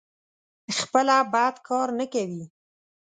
خپله 0.77 1.15
بد 1.33 1.55
کار 1.67 1.87
نه 1.99 2.05
کوي. 2.13 2.43